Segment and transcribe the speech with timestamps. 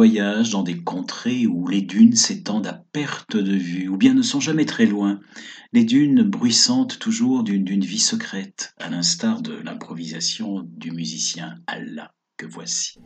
[0.00, 4.40] dans des contrées où les dunes s'étendent à perte de vue, ou bien ne sont
[4.40, 5.20] jamais très loin,
[5.74, 12.12] les dunes bruissantes toujours d'une d'une vie secrète, à l'instar de l'improvisation du musicien Allah
[12.38, 12.98] que voici.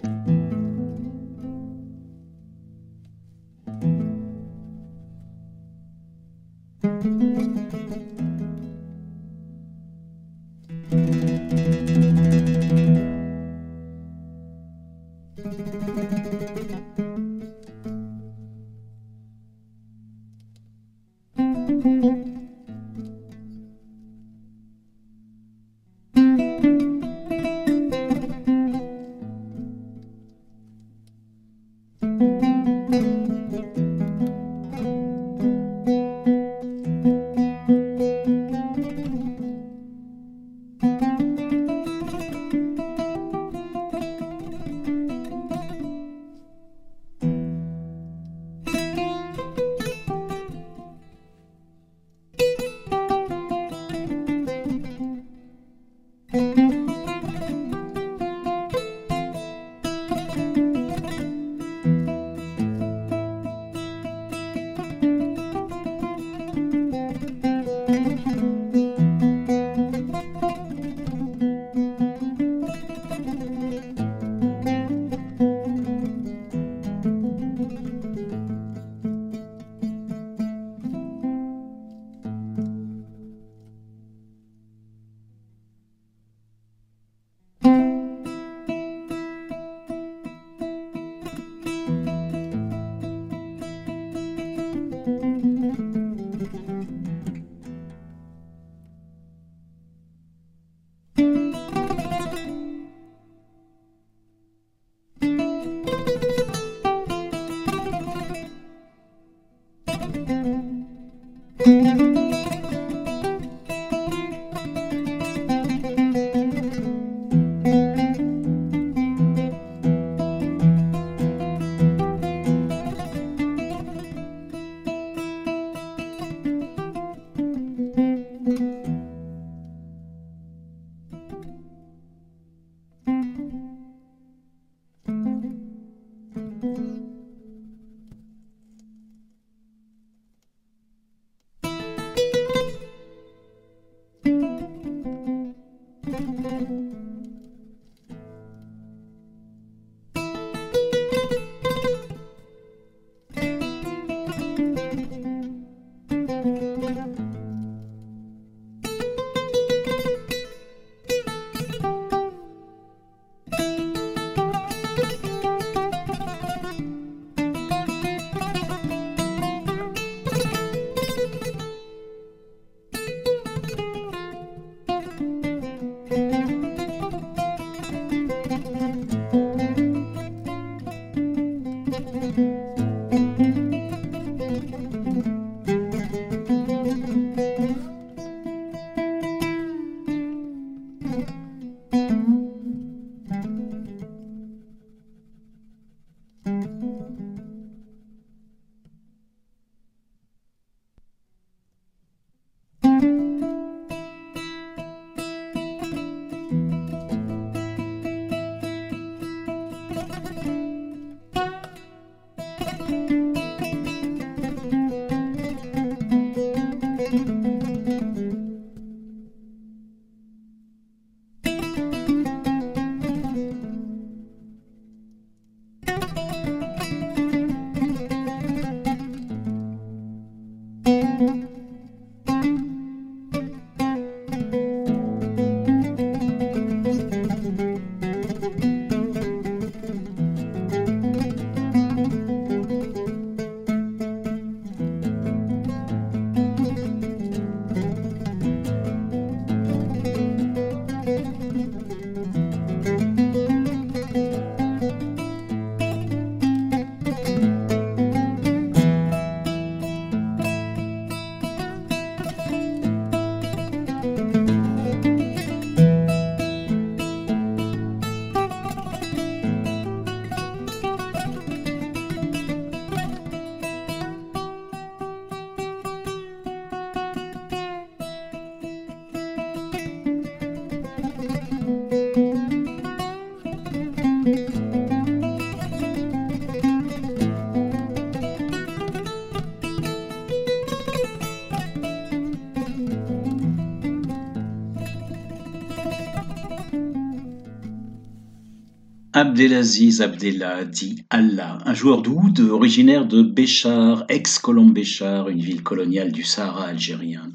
[299.25, 306.13] Abdelaziz Abdellah dit Allah, un joueur d'oud originaire de Béchar, ex-Colombe Béchar, une ville coloniale
[306.13, 307.33] du Sahara algérien.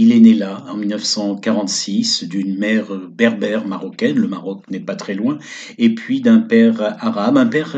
[0.00, 5.14] Il est né là en 1946 d'une mère berbère marocaine, le Maroc n'est pas très
[5.14, 5.38] loin,
[5.76, 7.76] et puis d'un père arabe, un père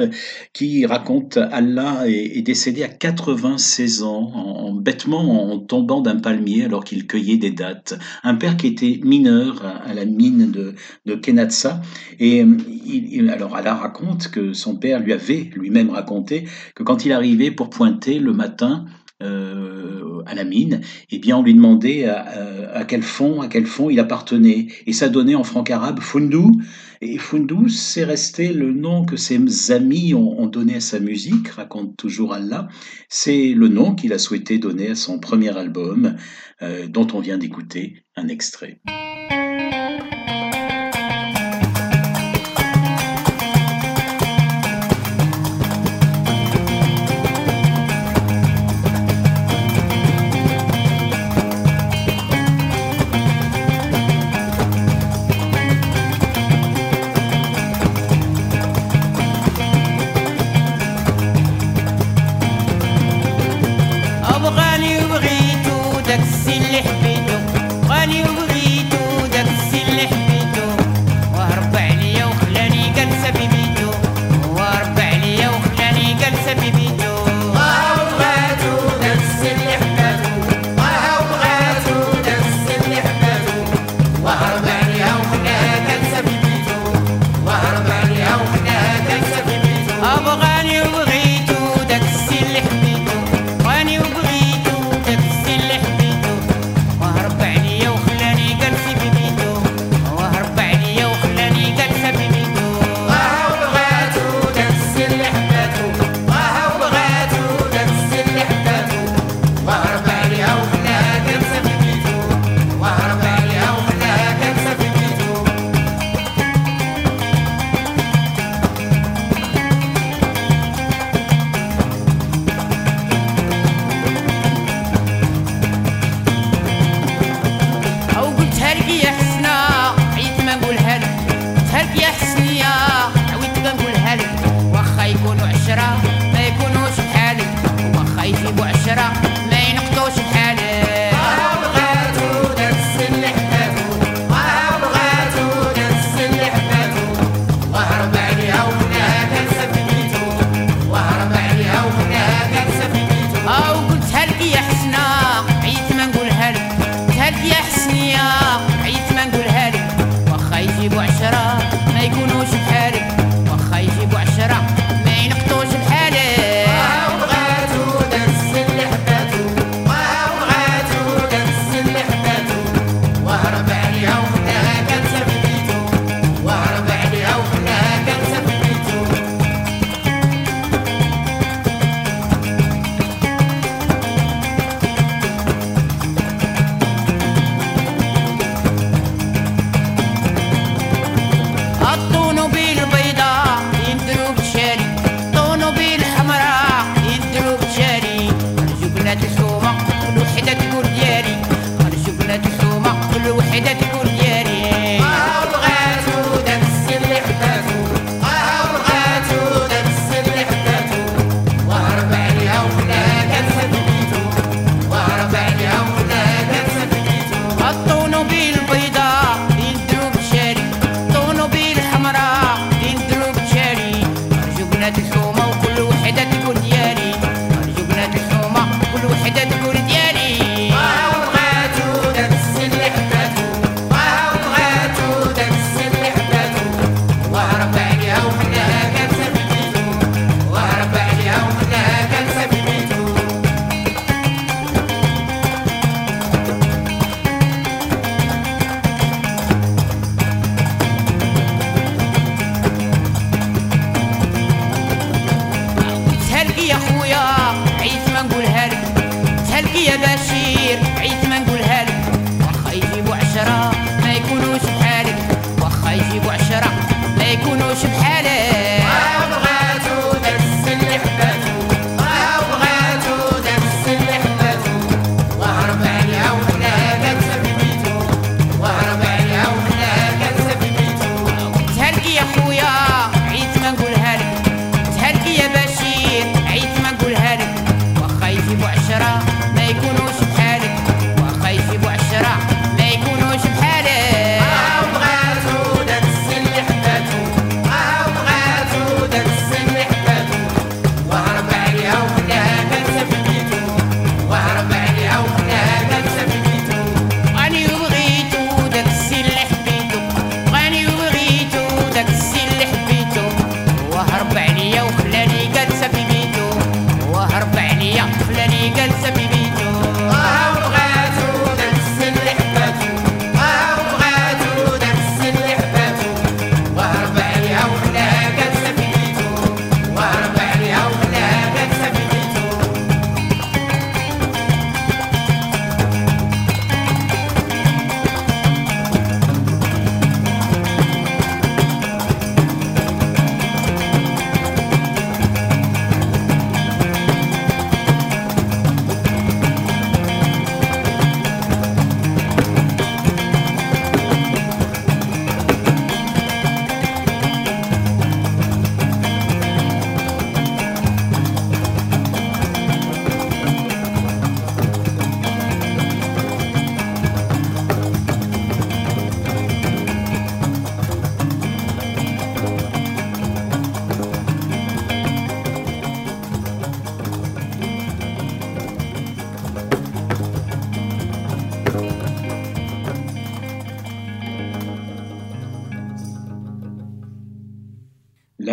[0.53, 6.85] qui raconte Allah est, décédé à 96 ans, en, bêtement en tombant d'un palmier alors
[6.85, 7.99] qu'il cueillait des dattes.
[8.23, 11.81] Un père qui était mineur à, la mine de, Kenatsa,
[12.19, 12.45] et
[12.85, 16.45] il, alors Allah raconte que son père lui avait lui-même raconté
[16.75, 18.85] que quand il arrivait pour pointer le matin
[19.23, 20.81] euh, à la mine,
[21.11, 25.09] eh bien on lui demandait à, quel fond, à quel fond il appartenait, et ça
[25.09, 26.53] donnait en franc arabe Fundou.
[27.01, 31.97] Et Fundou, c'est resté le nom que ses amis ont, donné à sa musique, raconte
[31.97, 32.69] toujours Allah.
[33.09, 36.17] C'est le nom qu'il a souhaité donner à son premier album,
[36.63, 38.81] euh, dont on vient d'écouter un extrait.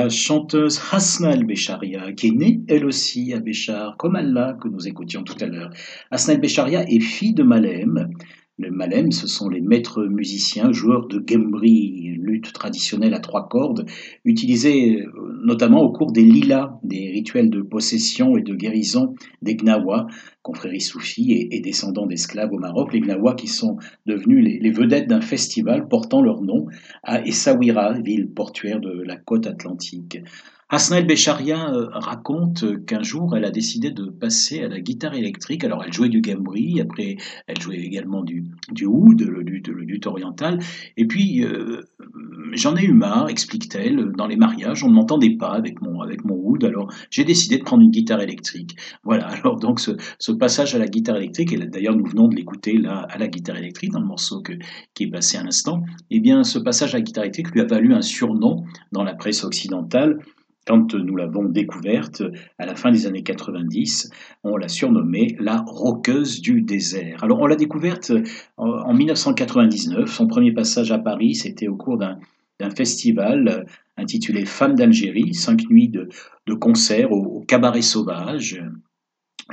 [0.08, 4.88] La chanteuse Hasna El-Bécharia, qui est née elle aussi à Béchar, comme Allah que nous
[4.88, 5.70] écoutions tout à l'heure.
[6.12, 8.14] Hasna El-Bécharia est fille de Malem.
[8.60, 13.86] Le Malem, ce sont les maîtres musiciens, joueurs de gembri, lutte traditionnelle à trois cordes,
[14.26, 19.56] utilisée euh, notamment au cours des lilas, des rituels de possession et de guérison des
[19.56, 20.08] Gnawa,
[20.42, 25.08] confréries soufis et, descendants d'esclaves au Maroc, les Gnawa qui sont devenus les, les vedettes
[25.08, 26.66] d'un festival portant leur nom
[27.04, 30.18] à Essaouira, ville portuaire de la côte atlantique.
[30.70, 35.64] Hasna El-Bécharia euh, raconte qu'un jour, elle a décidé de passer à la guitare électrique.
[35.64, 37.16] Alors, elle jouait du gambri, après,
[37.48, 40.60] elle jouait également du, du oud, le luth, le oriental.
[40.98, 41.84] Et puis, euh,
[42.54, 46.24] j'en ai eu marre, explique-t-elle, dans les mariages, on ne m'entendait pas avec mon, avec
[46.24, 48.76] mon oud, alors j'ai décidé de prendre une guitare électrique.
[49.04, 52.36] Voilà, alors donc ce, ce passage à la guitare électrique, et d'ailleurs nous venons de
[52.36, 54.54] l'écouter là à la guitare électrique, dans le morceau que,
[54.94, 57.66] qui est passé à l'instant, eh bien ce passage à la guitare électrique lui a
[57.66, 60.20] valu un surnom dans la presse occidentale,
[60.68, 62.22] quand nous l'avons découverte
[62.60, 64.12] à la fin des années 90,
[64.44, 67.24] on l'a surnommée la roqueuse du désert.
[67.24, 68.12] Alors on l'a découverte
[68.58, 70.12] en 1999.
[70.12, 75.90] Son premier passage à Paris, c'était au cours d'un festival intitulé Femmes d'Algérie, cinq nuits
[75.90, 76.10] de,
[76.46, 78.62] de concert au, cabaret sauvage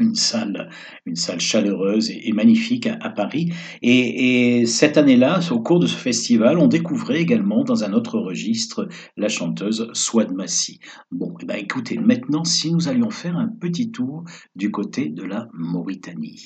[0.00, 0.70] une salle,
[1.06, 3.52] une salle chaleureuse et, magnifique à, Paris.
[3.82, 8.88] Et, cette année-là, au cours de ce festival, on découvrait également dans un autre registre
[9.16, 10.80] la chanteuse Swad Massi.
[11.10, 14.24] Bon, eh ben écoutez, maintenant, si nous allions faire un petit tour
[14.56, 16.44] du côté de la Mauritanie.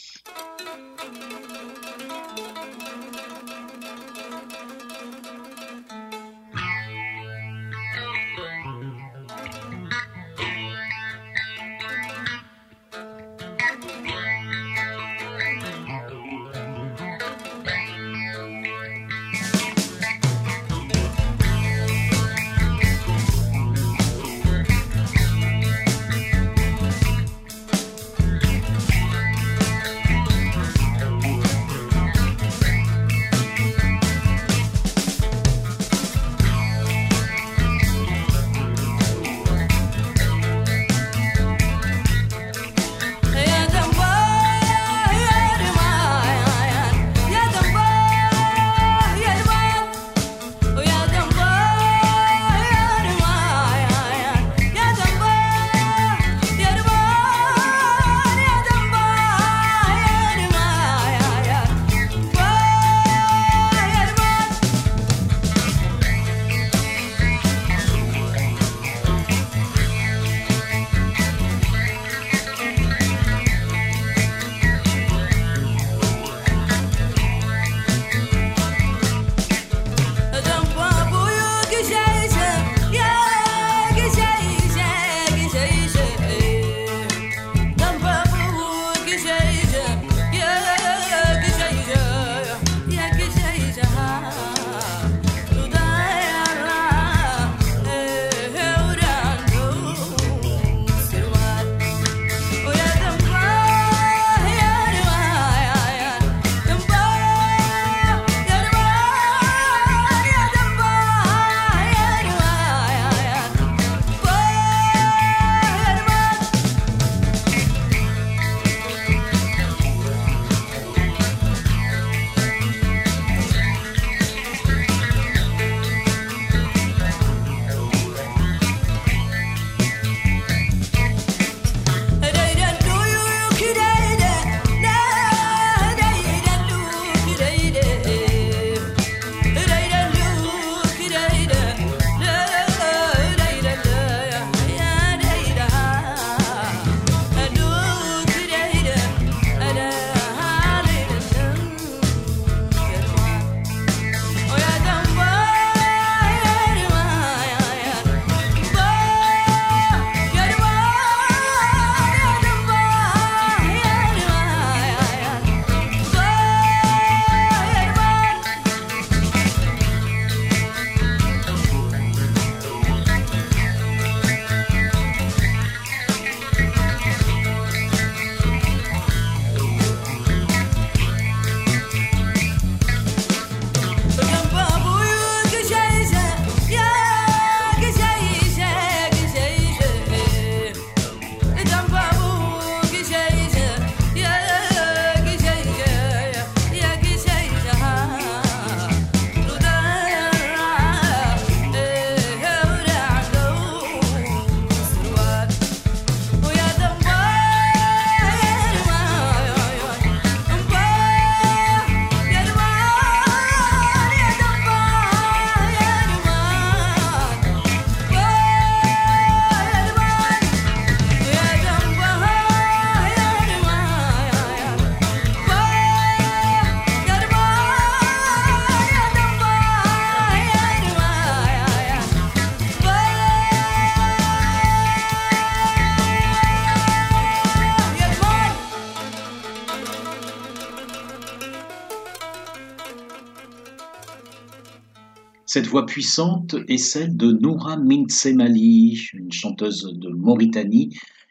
[245.50, 250.90] Cette voix puissante est celle de Noura Mintsemali, une chanteuse de Mauritanie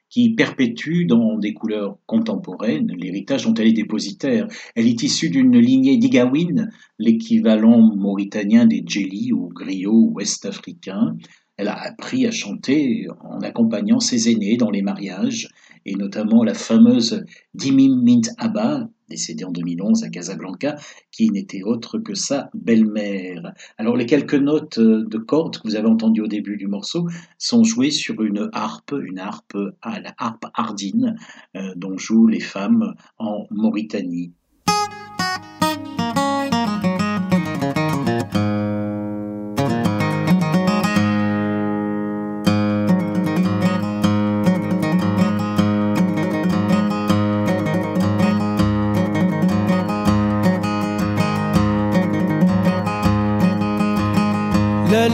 [0.09, 4.47] qui perpétue dans des couleurs contemporaines l'héritage dont elle est dépositaire.
[4.73, 11.15] Elle est issue d'une lignée d'Igawin, l'équivalent mauritanien des djeli ou griots ouest-africains.
[11.57, 15.47] Elle a appris à chanter en accompagnant ses aînés dans les mariages,
[15.85, 20.75] et notamment la fameuse Dimim Mint Abba, décédée en 2011 à Casablanca,
[21.11, 23.53] qui n'était autre que sa belle-mère.
[23.77, 27.63] Alors les quelques notes de cordes que vous avez entendues au début du morceau sont
[27.63, 31.15] jouées sur une harpe, une harpe à la harpe ardine,
[31.55, 34.33] euh, dont jouent les femmes en Mauritanie.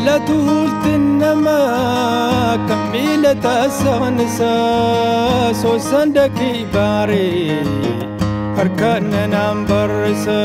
[0.05, 1.59] لا تهول تنما
[2.69, 7.57] كميلة سانسا تسانسا سوسندكي باري
[8.59, 10.41] أركان نمبرسا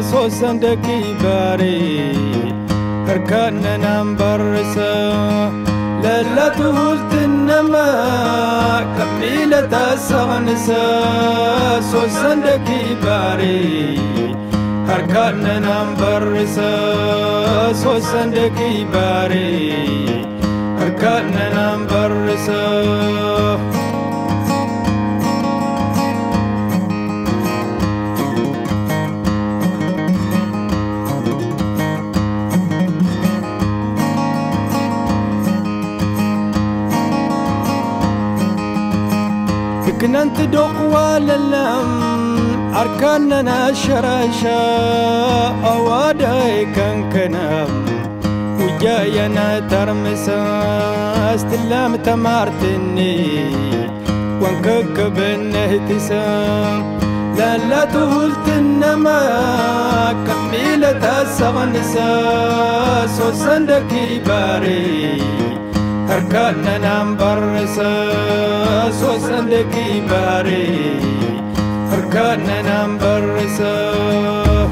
[0.00, 2.12] سوسندكي باري
[3.10, 4.94] أركان نمبرسا
[6.02, 7.88] لا لا تهول تنما
[8.98, 10.84] كميلة تسانسا
[11.80, 14.31] سوسندكي باري
[14.89, 16.69] harkaanna naan barrisa
[17.83, 20.21] soosandakii baaree
[20.79, 22.61] harkaanna naan barrisa.
[40.01, 42.10] كننت دقوا للم أركاننا
[43.73, 44.61] شراشا
[45.65, 47.85] أواداي كان كنام
[48.59, 50.43] وجاينا ترمسا
[51.35, 53.45] استلام تمارتني
[54.41, 56.97] وانكك بالنهتسام
[57.37, 59.19] لا لا تقولت إنما
[60.27, 62.09] كميلة السغنسا
[63.17, 65.21] سوسندكي باري
[66.09, 67.93] أركاننا مبرسا
[68.91, 70.99] سوسندكي باري
[72.12, 74.68] كنا ننبر سوا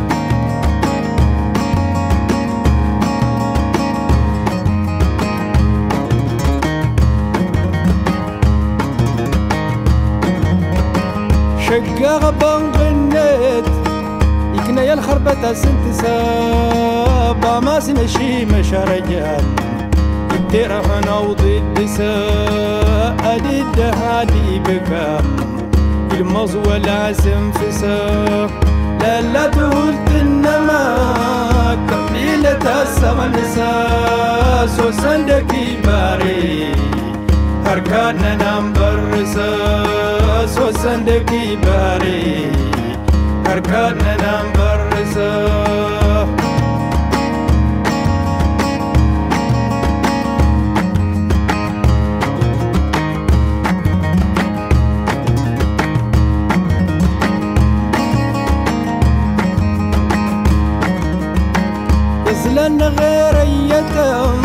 [11.66, 13.64] شقا غبان غنيت
[14.54, 19.44] يكنا الخربة سنت سابا ما سمشي مش رجال
[20.34, 22.14] يدير هنا وضد سا
[23.24, 25.49] أدد هادي بكام
[26.20, 28.50] الماز والعزم في ساق.
[29.00, 30.84] لا لا تقول تنما
[31.90, 34.00] قبيلة السما نسا
[34.60, 36.72] ساس وسندكي باري
[37.66, 39.50] هركان نام برسا
[40.26, 42.52] ساس وسندكي باري
[43.46, 45.69] هركان نام برسا
[62.80, 64.40] أنا غيريتهم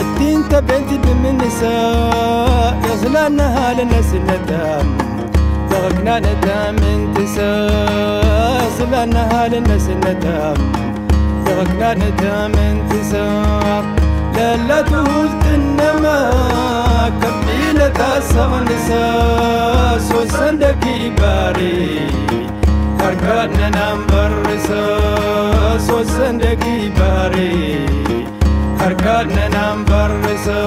[0.00, 0.90] الدين تبعت
[1.22, 4.86] من نساء يغلانها لناس ندم
[5.70, 7.70] تركنا ندم انتسى
[8.80, 10.58] يغلانها لناس ندم
[11.46, 13.42] تركنا ندم انتسى
[14.36, 16.30] لا لا تهوت النما
[17.22, 19.98] كبيلة تاسع نساء.
[19.98, 22.06] سوسن دكي باري.
[23.02, 24.82] Karkana nambarisa
[25.86, 27.50] sosandagi bari.
[28.78, 30.58] Karkana nambarisa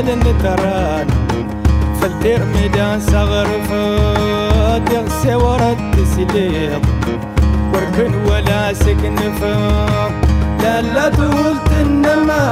[0.00, 1.06] ليل نتران
[2.00, 6.82] فلتر ميدان صغر فات يغسي ورد تسليط
[7.74, 10.12] وركن ولا سكن فات
[10.62, 12.42] لا لا تقول تنما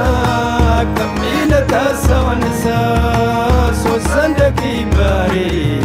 [0.97, 5.81] كمي لتاسا ونساس والصندق يباري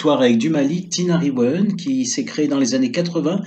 [0.00, 3.42] Touareg du Mali, Tinariwen, qui s'est créé dans les années 80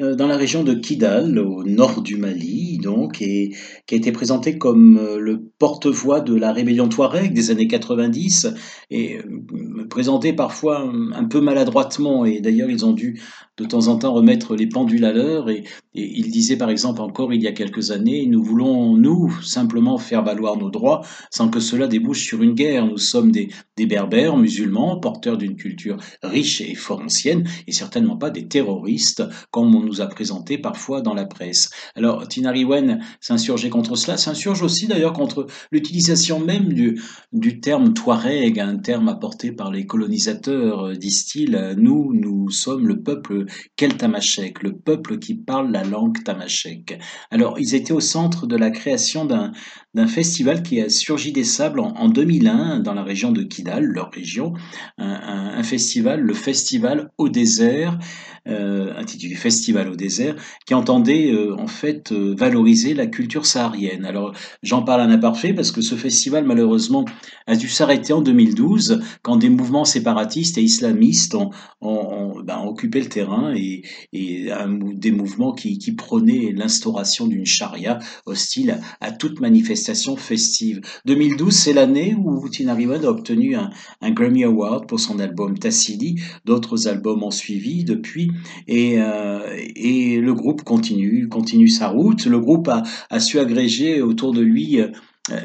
[0.00, 3.50] euh, dans la région de Kidal, au nord du Mali, donc, et
[3.86, 8.54] qui a été présenté comme euh, le porte-voix de la rébellion Touareg des années 90,
[8.90, 13.20] et euh, présenté parfois un peu maladroitement, et d'ailleurs ils ont dû
[13.58, 17.32] de temps en temps remettre les pendules à l'heure, et, il disait par exemple encore
[17.34, 21.58] il y a quelques années, nous voulons, nous, simplement faire valoir nos droits sans que
[21.58, 22.86] cela débouche sur une guerre.
[22.86, 28.16] Nous sommes des, des berbères musulmans, porteurs d'une culture riche et fort ancienne, et certainement
[28.16, 31.70] pas des terroristes, comme on nous a présenté parfois dans la presse.
[31.96, 37.00] Alors Tinariwen s'insurgeait contre cela, s'insurge aussi d'ailleurs contre l'utilisation même du,
[37.32, 41.74] du terme Touareg, un terme apporté par les colonisateurs, disent-ils.
[41.76, 46.98] Nous, nous sommes le peuple keltamachek, le peuple qui parle la langue tamashek.
[47.30, 51.80] Alors ils étaient au centre de la création d'un festival qui a surgi des sables
[51.80, 54.52] en, 2001 dans la région de Kidal, leur région,
[54.98, 57.98] un, festival, le festival au désert,
[58.46, 64.04] intitulé Festival au désert, qui entendait euh, en fait euh, valoriser la culture saharienne.
[64.04, 67.04] Alors j'en parle un imparfait parce que ce festival malheureusement
[67.46, 71.34] a dû s'arrêter en 2012 quand des mouvements séparatistes et islamistes
[71.80, 79.10] ont, ben, occupé le terrain et, des mouvements qui, prônaient l'instauration d'une charia hostile à
[79.10, 80.80] toute manifestation festive.
[81.06, 83.70] 2012, c'est l'année où Tina Riwan a obtenu un,
[84.10, 86.20] Grammy Award pour son album Tassili.
[86.44, 88.30] D'autres albums ont suivi depuis
[88.66, 89.40] et, euh,
[89.76, 92.26] et le groupe continue, continue sa route.
[92.26, 94.88] Le groupe a, a su agréger autour de lui euh,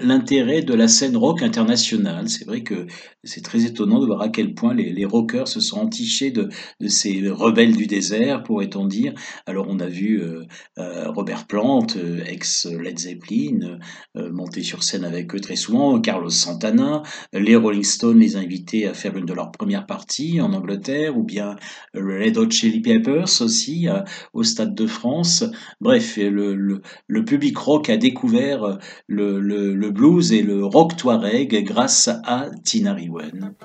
[0.01, 2.29] l'intérêt de la scène rock internationale.
[2.29, 2.87] C'est vrai que
[3.23, 6.49] c'est très étonnant de voir à quel point les, rockers se sont entichés de,
[6.87, 9.13] ces rebelles du désert, pourrait-on dire.
[9.45, 10.43] Alors on a vu euh,
[10.77, 13.79] euh, Robert Plant, euh, ex Led Zeppelin,
[14.15, 18.93] monter sur scène avec eux très souvent, Carlos Santana, les Rolling Stones les inviter à
[18.93, 21.55] faire une de leurs premières parties en Angleterre, ou bien
[21.93, 23.87] Red Hot Chili Peppers aussi
[24.33, 25.43] au Stade de France.
[25.81, 26.81] Bref, le,
[27.25, 33.55] public rock a découvert le, le, blues et le rock touareg grâce à Tina when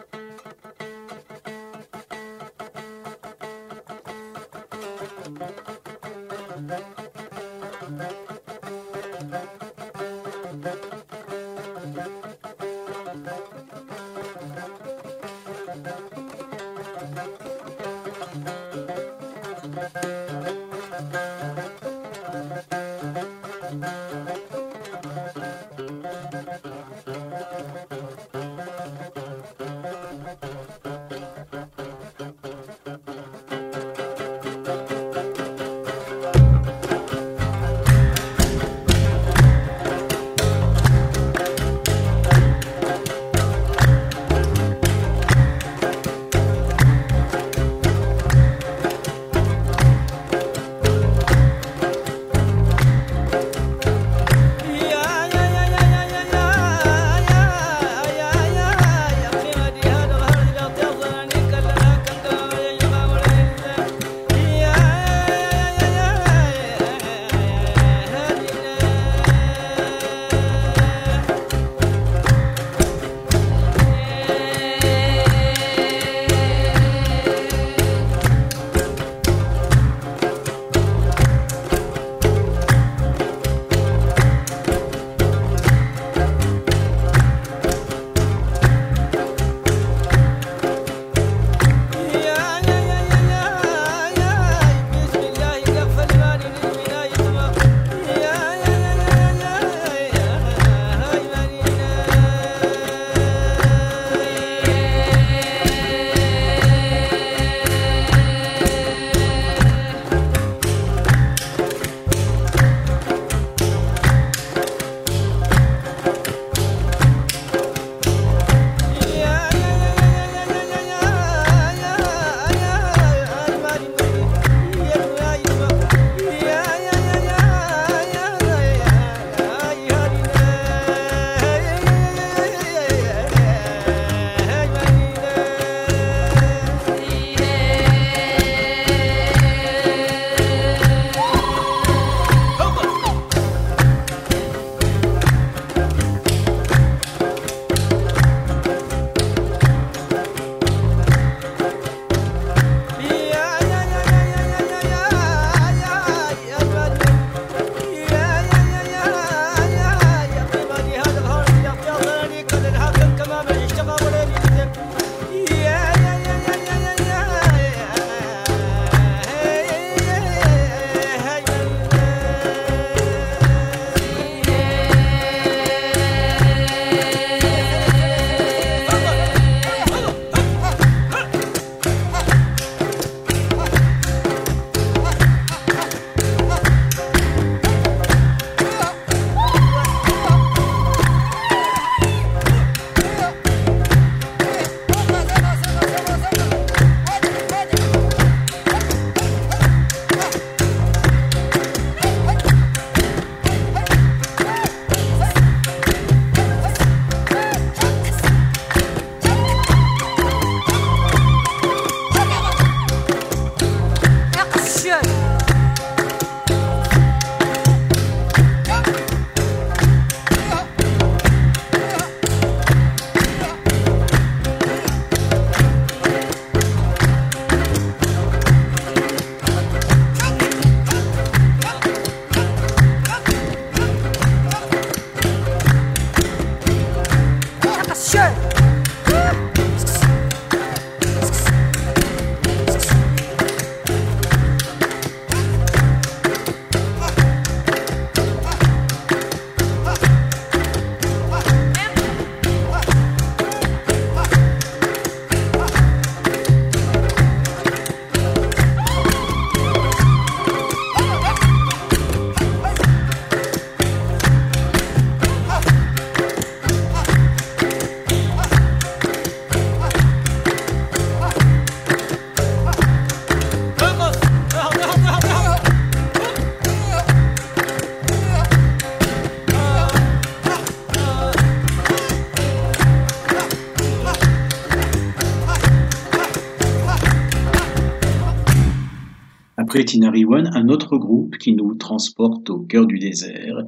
[289.78, 293.62] Un autre groupe qui nous transporte au cœur du désert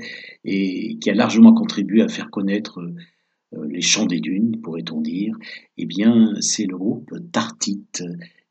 [0.45, 5.37] et qui a largement contribué à faire connaître euh, les chants des dunes, pourrait-on dire,
[5.79, 7.87] eh bien, c'est le groupe Tartit,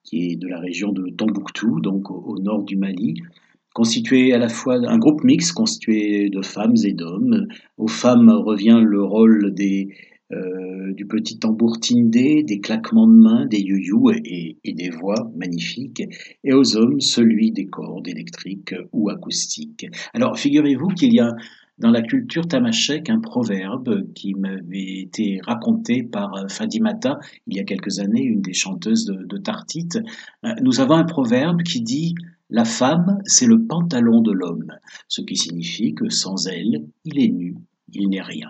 [0.04, 3.16] qui est de la région de Tombouctou, donc au, nord du Mali,
[3.74, 7.46] constitué à la fois un groupe mixte constitué de femmes et d'hommes.
[7.78, 9.90] Aux femmes revient le rôle des,
[10.32, 15.32] euh, du petit tambour tindé, des claquements de mains, des youyou et, et, des voix
[15.36, 16.04] magnifiques,
[16.44, 19.88] et aux hommes celui des cordes électriques ou acoustiques.
[20.14, 21.32] Alors figurez-vous qu'il y a
[21.80, 27.64] dans la culture tamashek un proverbe qui m'avait été raconté par Fadimata il y a
[27.64, 29.98] quelques années, une des chanteuses de, Tartite.
[30.44, 32.16] Euh, nous avons un proverbe qui dit
[32.50, 34.74] la femme, c'est le pantalon de l'homme,
[35.08, 37.56] ce qui signifie que sans elle, il est nu,
[37.94, 38.50] il n'est rien.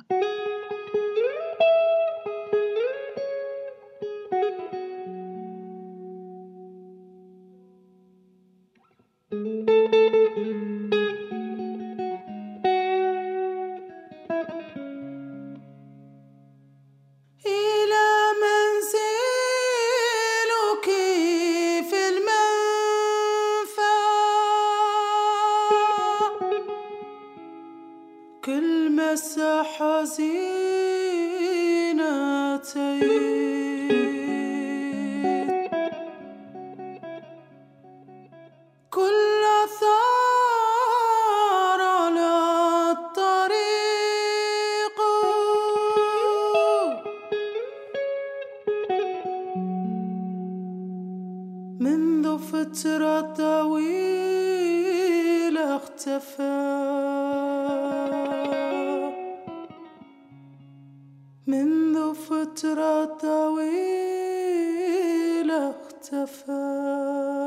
[65.59, 67.38] اختفى.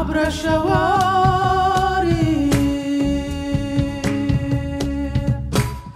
[0.00, 2.00] عبر الشوارع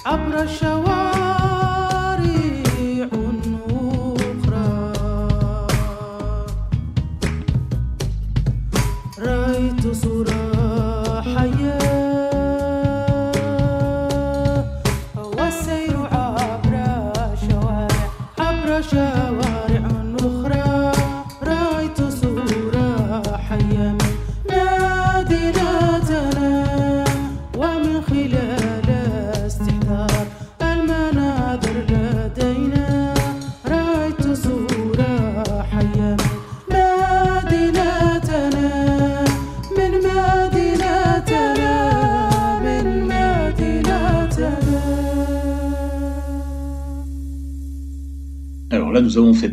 [0.07, 0.84] عبر الشوارع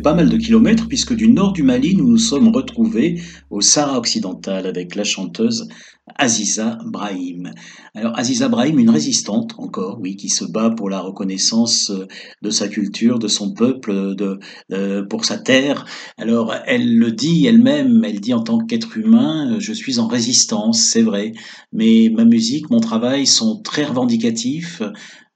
[0.02, 3.98] pas mal de kilomètres puisque du nord du Mali, nous nous sommes retrouvés au Sahara
[3.98, 5.68] occidental avec la chanteuse
[6.16, 7.52] Aziza Brahim.
[7.94, 12.08] Alors Aziza Brahim, une résistante encore, oui, qui se bat pour la reconnaissance euh,
[12.42, 14.40] de sa culture, de son peuple, de,
[14.72, 15.84] euh, pour sa terre.
[16.18, 20.08] Alors elle le dit elle-même, elle dit en tant qu'être humain, euh, je suis en
[20.08, 21.32] résistance, c'est vrai,
[21.72, 24.82] mais ma musique, mon travail sont très revendicatifs.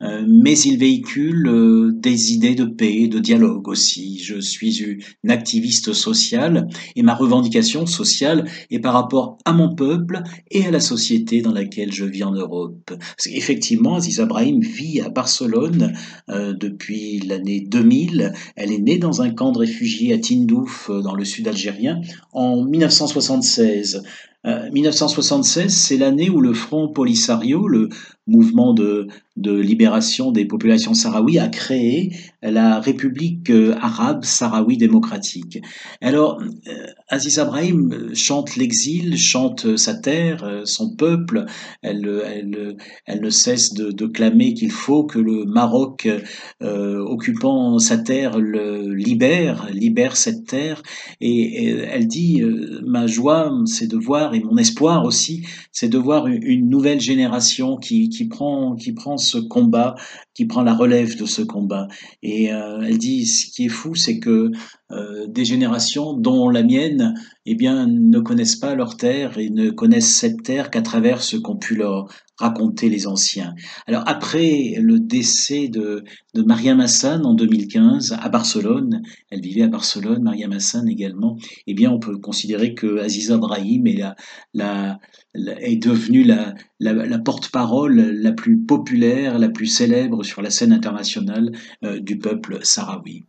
[0.03, 4.19] Euh, mais il véhicule euh, des idées de paix, de dialogue aussi.
[4.19, 4.83] Je suis
[5.25, 10.71] une activiste sociale et ma revendication sociale est par rapport à mon peuple et à
[10.71, 12.93] la société dans laquelle je vis en Europe.
[13.27, 15.95] Effectivement, Aziz Brahim vit à Barcelone
[16.29, 18.35] euh, depuis l'année 2000.
[18.57, 22.65] Elle est née dans un camp de réfugiés à Tindouf, dans le sud algérien, en
[22.65, 24.03] 1976.
[24.47, 27.89] 1976, c'est l'année où le Front Polisario, le
[28.27, 35.61] mouvement de, libération des populations sahraouies, a créé la République euh, arabe sahraoui démocratique.
[36.01, 41.45] Alors, euh, Aziz Abrahim chante l'exil, chante sa terre, son peuple.
[41.83, 46.09] Elle, ne cesse de, clamer qu'il faut que le Maroc,
[46.63, 50.83] euh, occupant sa terre, le libère, libère cette terre.
[51.21, 52.43] Et, elle dit,
[52.85, 57.77] ma joie, c'est de voir, et mon espoir aussi, c'est de voir une, nouvelle génération
[57.77, 59.95] qui, qui, prend, qui prend ce combat,
[60.35, 61.89] qui prend la relève de ce combat.
[62.23, 64.53] Et euh, elle dit, ce qui est fou, c'est que
[64.93, 67.15] euh, des générations, dont la mienne,
[67.45, 71.37] eh bien, ne connaissent pas leur terre et ne connaissent cette terre qu'à travers ce
[71.37, 72.09] qu'ont pu leur
[72.39, 73.55] raconter les anciens.
[73.87, 79.69] Alors après le décès de, de Mariam Hassan en 2015 à Barcelone, elle vivait à
[79.69, 83.97] Barcelone, Mariam Hassan également, eh bien on peut considérer que Aziza Brahim est,
[84.55, 84.99] la,
[85.35, 90.73] la, est devenue la, la, porte-parole la plus populaire, la plus célèbre sur la scène
[90.73, 91.53] internationale
[91.85, 93.25] euh, du peuple sahraoui.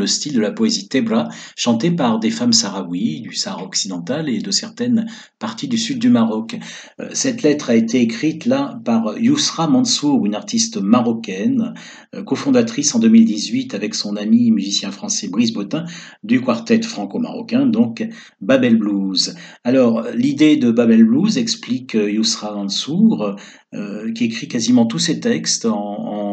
[0.00, 4.40] Le style de la poésie Tebra, chantée par des femmes sahraouis du Sahara occidental et
[4.40, 5.06] de certaines
[5.38, 6.56] parties du sud du Maroc.
[7.00, 11.74] Euh, cette lettre a été écrite là par Yousra Mansour, une artiste marocaine,
[12.14, 15.84] euh, cofondatrice en 2018 avec son ami musicien français Brice Botin
[16.24, 18.06] du quartet franco-marocain, donc
[18.40, 19.34] Babel Blues.
[19.64, 23.36] Alors, l'idée de Babel Blues explique Yousra Mansour,
[24.14, 26.29] qui écrit quasiment tous ses textes en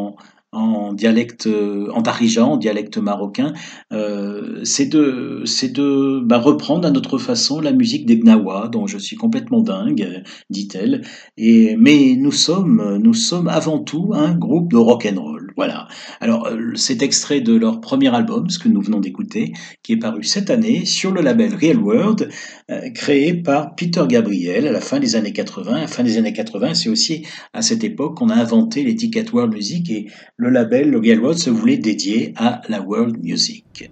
[0.98, 3.52] dialecte, euh, en en dialecte marocain,
[3.92, 8.86] euh, c'est de, c'est de bah, reprendre à notre façon la musique des Gnawa, dont
[8.86, 11.02] je suis complètement dingue, dit-elle.
[11.36, 15.37] Et mais nous sommes, nous sommes avant tout un groupe de rock and roll.
[15.58, 15.88] Voilà.
[16.20, 19.96] Alors, euh, c'est extrait de leur premier album, ce que nous venons d'écouter, qui est
[19.96, 22.28] paru cette année sur le label Real World,
[22.70, 25.74] euh, créé par Peter Gabriel à la fin des années 80.
[25.74, 29.32] À la fin des années 80, c'est aussi à cette époque qu'on a inventé l'étiquette
[29.32, 30.06] World Music et
[30.36, 33.90] le label Real World se voulait dédié à la World Music.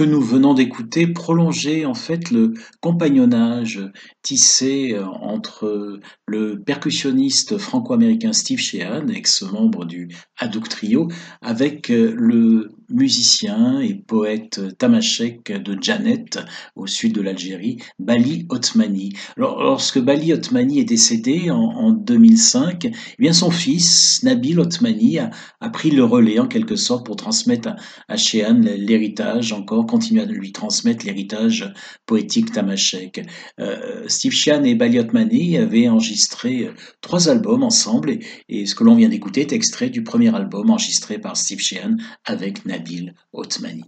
[0.00, 3.82] Que nous venons d'écouter prolongeait en fait le compagnonnage
[4.22, 11.08] tissé euh, entre le percussionniste franco-américain Steve Sheehan, ex-membre du Hadouk Trio,
[11.42, 16.38] avec euh, le musicien et poète tamashek de Janet,
[16.76, 19.12] au sud de l'Algérie, Bali Otmani.
[19.36, 25.30] lorsque Bali Otmani est décédé en, 2005, eh bien son fils, Nabil Otmani, a,
[25.70, 27.70] pris le relais en quelque sorte pour transmettre
[28.08, 31.72] à, à l'héritage, encore continuer à lui transmettre l'héritage
[32.06, 33.26] poétique tamashek.
[33.58, 38.18] Euh, Steve Sheehan et Bali Otmani avaient enregistré euh, trois albums ensemble
[38.48, 41.96] et, ce que l'on vient d'écouter est extrait du premier album enregistré par Steve Sheehan
[42.24, 42.79] avec Nabil.
[42.80, 43.84] نبيل عثماني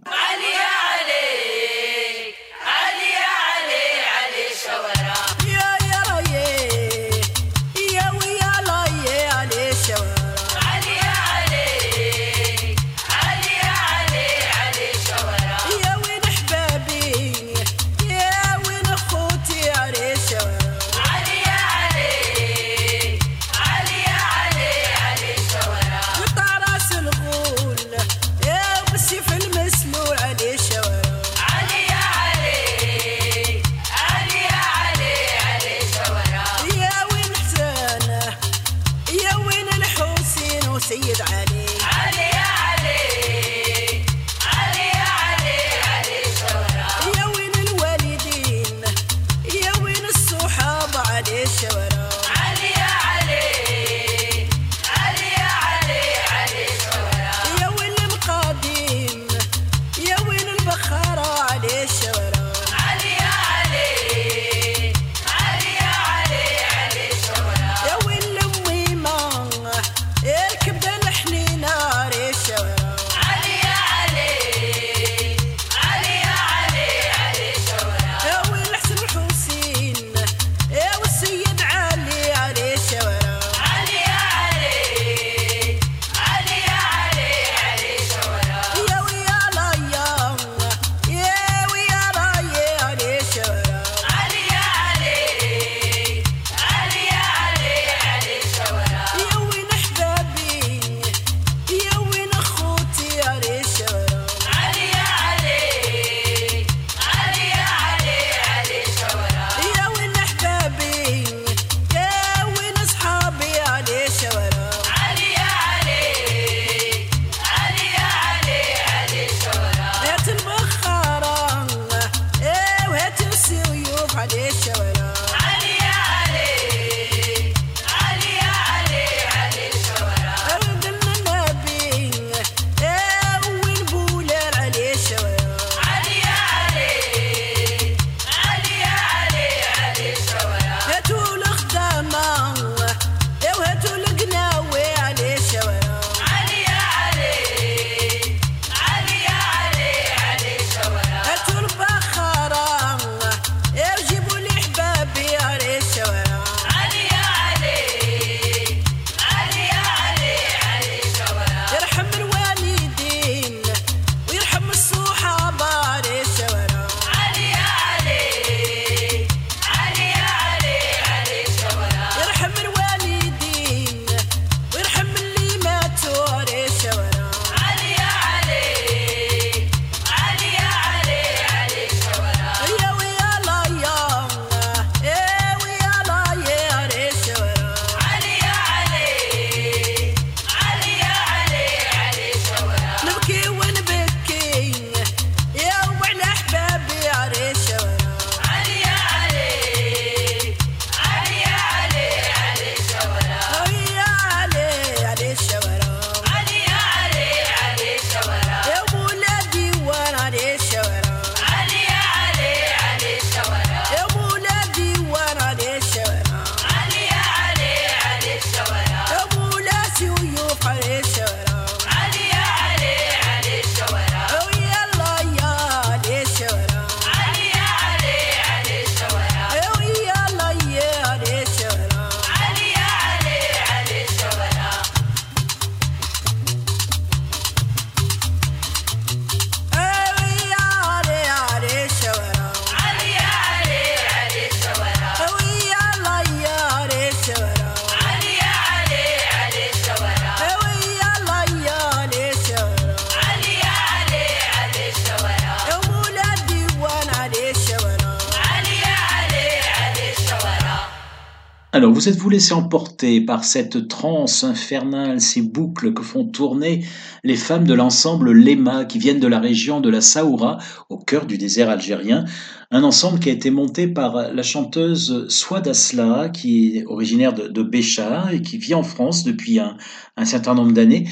[262.03, 266.83] vous êtes-vous laissé emporter par cette transe infernale, ces boucles que font tourner
[267.23, 270.57] les femmes de l'ensemble Lema qui viennent de la région de la Saoura,
[270.89, 272.25] au cœur du désert algérien,
[272.71, 277.47] un ensemble qui a été monté par la chanteuse Swad Asla, qui est originaire de,
[277.47, 279.77] de Béchar et qui vit en France depuis un,
[280.17, 281.07] un certain nombre d'années.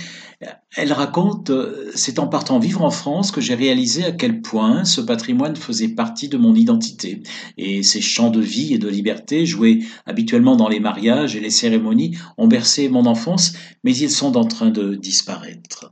[0.75, 4.85] Elle raconte, euh, c'est en partant vivre en France que j'ai réalisé à quel point
[4.85, 7.21] ce patrimoine faisait partie de mon identité.
[7.57, 11.49] Et ces chants de vie et de liberté, joués habituellement dans les mariages et les
[11.49, 15.91] cérémonies, ont bercé mon enfance, mais ils sont en train de disparaître.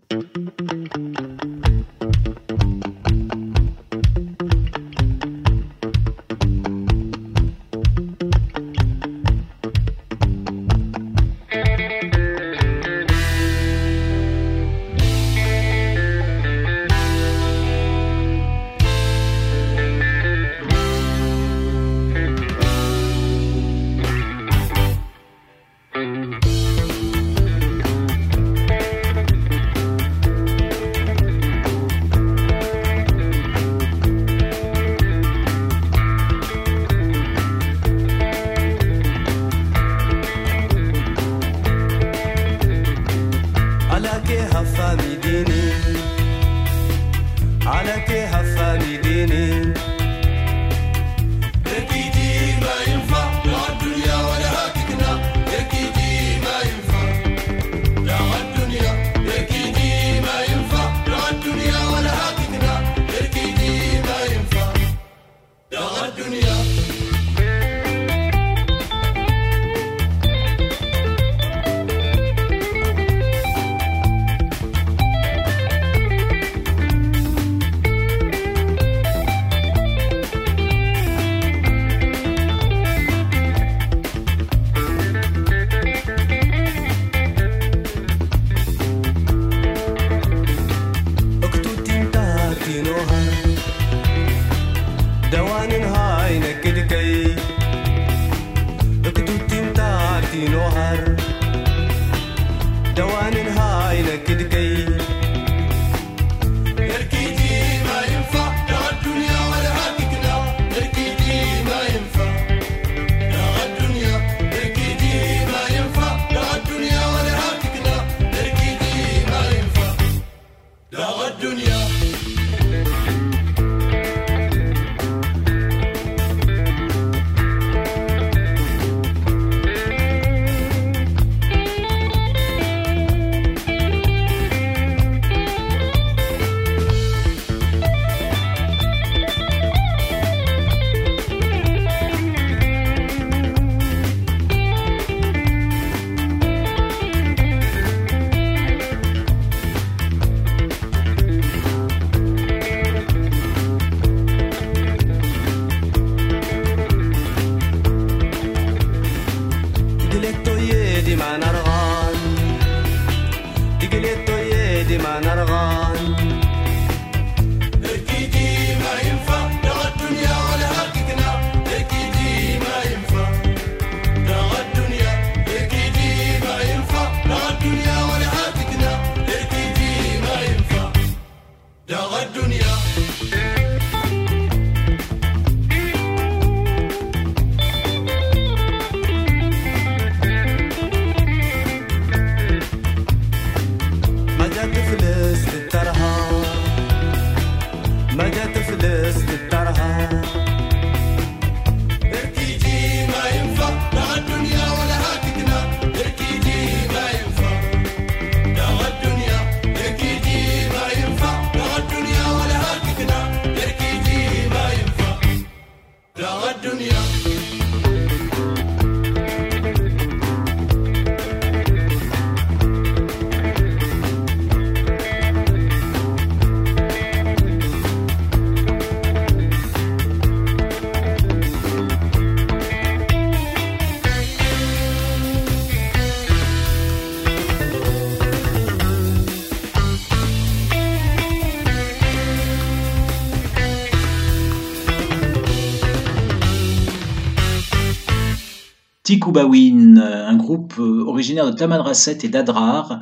[249.38, 253.00] Un groupe euh, originaire de Tamanrasset et d'Adrar,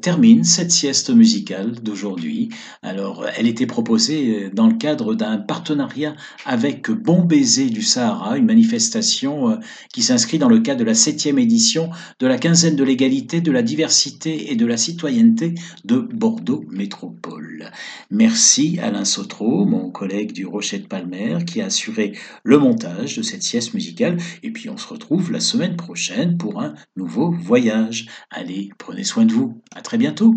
[0.00, 2.50] termine cette sieste musicale d'aujourd'hui.
[2.82, 6.14] Alors, elle était proposée dans le cadre d'un partenariat
[6.44, 9.58] avec Bon Baiser du Sahara, une manifestation
[9.92, 13.52] qui s'inscrit dans le cadre de la septième édition de la quinzaine de l'égalité, de
[13.52, 15.54] la diversité et de la citoyenneté
[15.84, 17.70] de Bordeaux Métropole.
[18.10, 22.12] Merci Alain Sautreau, mon collègue du Rocher de Palmer, qui a assuré
[22.42, 24.18] le montage de cette sieste musicale.
[24.42, 28.06] Et puis on se retrouve la semaine prochaine pour un nouveau voyage.
[28.30, 29.60] Allez, prenez soin de vous.
[29.74, 30.36] À très bientôt.